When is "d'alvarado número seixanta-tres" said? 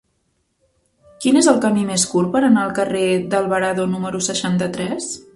3.33-5.11